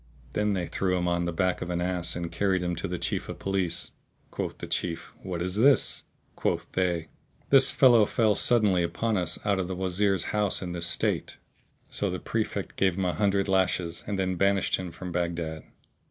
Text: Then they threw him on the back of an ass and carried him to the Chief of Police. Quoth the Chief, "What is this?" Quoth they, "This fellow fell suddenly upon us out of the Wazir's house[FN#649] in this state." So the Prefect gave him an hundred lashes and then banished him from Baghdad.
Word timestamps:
Then 0.33 0.53
they 0.53 0.65
threw 0.65 0.97
him 0.97 1.07
on 1.07 1.25
the 1.25 1.31
back 1.31 1.61
of 1.61 1.69
an 1.69 1.79
ass 1.79 2.15
and 2.15 2.31
carried 2.31 2.63
him 2.63 2.75
to 2.77 2.87
the 2.87 2.97
Chief 2.97 3.29
of 3.29 3.37
Police. 3.37 3.91
Quoth 4.31 4.57
the 4.57 4.65
Chief, 4.65 5.11
"What 5.21 5.43
is 5.43 5.57
this?" 5.57 6.01
Quoth 6.35 6.65
they, 6.71 7.09
"This 7.51 7.69
fellow 7.69 8.07
fell 8.07 8.33
suddenly 8.33 8.81
upon 8.81 9.15
us 9.15 9.37
out 9.45 9.59
of 9.59 9.67
the 9.67 9.75
Wazir's 9.75 10.31
house[FN#649] 10.33 10.61
in 10.63 10.71
this 10.71 10.87
state." 10.87 11.37
So 11.91 12.09
the 12.09 12.17
Prefect 12.17 12.77
gave 12.77 12.97
him 12.97 13.05
an 13.05 13.17
hundred 13.17 13.47
lashes 13.47 14.03
and 14.07 14.17
then 14.17 14.37
banished 14.37 14.77
him 14.77 14.91
from 14.91 15.11
Baghdad. 15.11 15.65